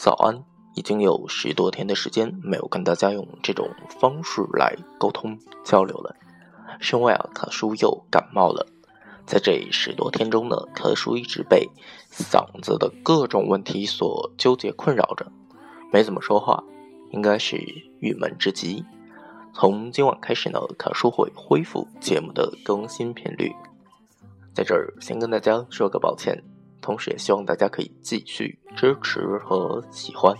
[0.00, 0.42] 早安。
[0.74, 3.68] 已经有十多天的时间没有跟大家用这种
[4.00, 6.16] 方式来沟通交流了，
[6.78, 8.66] 是因为啊，可叔又感冒了。
[9.26, 11.68] 在这十多天中呢，可叔一直被
[12.10, 15.30] 嗓子的各种问题所纠结困扰着，
[15.92, 16.64] 没怎么说话，
[17.10, 17.58] 应该是
[17.98, 18.84] 郁闷之极。
[19.52, 23.52] 从今晚开始呢，可叔会恢复节目的更新频率。
[24.54, 26.42] 在这儿先跟大家说个抱歉，
[26.80, 30.34] 同时也希望大家可以继续支持和喜欢。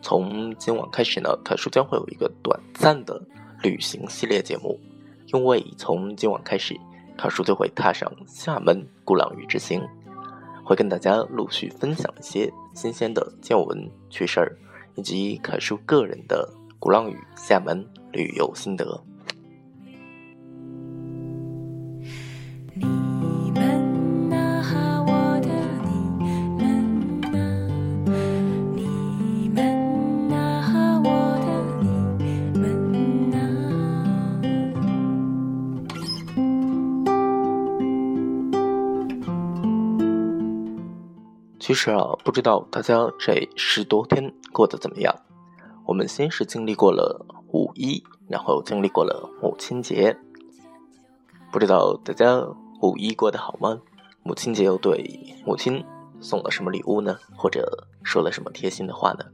[0.00, 3.22] 从今晚开始呢，凯叔将会有一个短暂的
[3.62, 4.78] 旅行系列节目，
[5.32, 6.76] 因为从今晚开始，
[7.16, 9.80] 凯叔就会踏上厦门鼓浪屿之行，
[10.64, 14.58] 会跟大家陆续分享一些新鲜的见闻趣事儿，
[14.96, 19.00] 以及凯叔个人的鼓浪屿、厦门旅游心得。
[41.62, 45.14] 其实啊，不知道大家这十多天过得怎么样？
[45.86, 50.18] 我们先是经历过了五一，然后经历过了母亲节。
[51.52, 52.44] 不知道大家
[52.80, 53.80] 五一过得好吗？
[54.24, 55.84] 母亲节又对母亲
[56.20, 57.16] 送了什么礼物呢？
[57.36, 59.26] 或者说了什么贴心的话呢？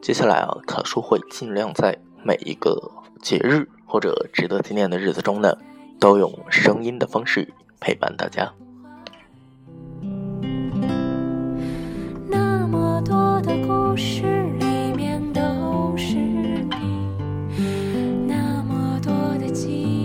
[0.00, 5.58] 接下来啊，卡叔会尽量在每一个节日或者值得纪念的日子中呢，
[6.00, 8.54] 都用声音的方式陪伴大家。
[19.64, 19.95] empty.